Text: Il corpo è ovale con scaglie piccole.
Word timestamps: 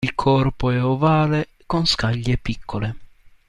Il 0.03 0.15
corpo 0.15 0.71
è 0.71 0.83
ovale 0.83 1.49
con 1.67 1.85
scaglie 1.85 2.39
piccole. 2.39 2.95